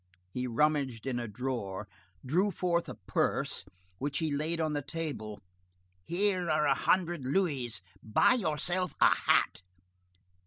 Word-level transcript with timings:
He 0.31 0.47
rummaged 0.47 1.05
in 1.05 1.19
a 1.19 1.27
drawer, 1.27 1.87
drew 2.25 2.49
forth 2.49 2.89
a 2.89 2.95
purse, 2.95 3.63
which 3.99 4.17
he 4.17 4.35
laid 4.35 4.59
on 4.59 4.73
the 4.73 4.81
table: 4.81 5.39
"Here 6.05 6.49
are 6.49 6.65
a 6.65 6.73
hundred 6.73 7.23
louis, 7.23 7.79
buy 8.01 8.33
yourself 8.33 8.95
a 8.99 9.13
hat." 9.13 9.61